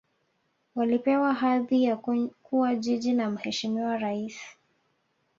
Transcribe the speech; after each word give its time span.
walipewa 0.75 1.33
hadhi 1.33 1.83
ya 1.83 1.97
kuwa 2.43 2.75
jiji 2.75 3.13
na 3.13 3.29
mheshimiwa 3.31 3.97
rais 3.97 4.41